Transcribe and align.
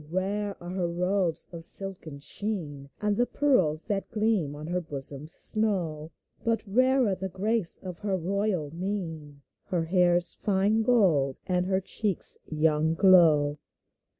rare 0.09 0.57
are 0.59 0.71
her 0.71 0.87
robes 0.87 1.45
of 1.51 1.63
silken 1.63 2.17
sheen, 2.17 2.89
And 3.01 3.15
the 3.15 3.27
pearls 3.27 3.83
that 3.85 4.09
gleam 4.09 4.55
on 4.55 4.65
her 4.65 4.81
bosom's 4.81 5.31
snow; 5.31 6.09
But 6.43 6.63
rarer 6.67 7.13
the 7.13 7.29
grace 7.29 7.77
of 7.83 7.99
her 7.99 8.17
royal 8.17 8.71
mien, 8.73 9.43
Her 9.65 9.83
hair's 9.83 10.33
fine 10.33 10.81
gold, 10.81 11.35
and 11.45 11.67
her 11.67 11.81
cheek's 11.81 12.39
young 12.49 12.95
glow. 12.95 13.59